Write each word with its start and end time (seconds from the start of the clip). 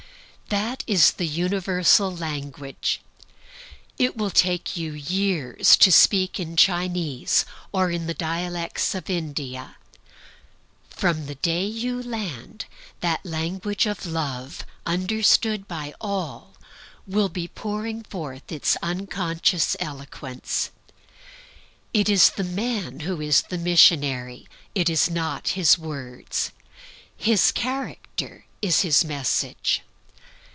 That 0.65 0.83
is 0.85 1.11
the 1.13 1.27
universal 1.27 2.13
language. 2.13 2.99
It 3.97 4.17
will 4.17 4.29
take 4.29 4.73
them 4.73 4.97
years 4.97 5.77
to 5.77 5.93
speak 5.93 6.41
in 6.41 6.57
Chinese, 6.57 7.45
or 7.71 7.89
in 7.89 8.05
the 8.05 8.13
dialects 8.13 8.93
of 8.93 9.09
India. 9.09 9.77
From 10.89 11.27
the 11.27 11.35
day 11.35 11.71
they 11.71 11.89
land, 11.89 12.65
that 12.99 13.25
language 13.25 13.85
of 13.85 14.05
Love, 14.05 14.65
understood 14.85 15.69
by 15.69 15.93
all, 16.01 16.57
will 17.07 17.29
be 17.29 17.47
pouring 17.47 18.03
forth 18.03 18.51
its 18.51 18.75
unconscious 18.83 19.77
eloquence. 19.79 20.69
It 21.93 22.09
is 22.09 22.31
the 22.31 22.43
man 22.43 23.01
who 23.01 23.21
is 23.21 23.43
the 23.43 23.57
missionary, 23.57 24.49
it 24.75 24.89
is 24.89 25.09
not 25.09 25.49
his 25.49 25.77
words. 25.77 26.51
His 27.15 27.53
character 27.53 28.47
is 28.61 28.81
his 28.81 29.05
message. 29.05 29.83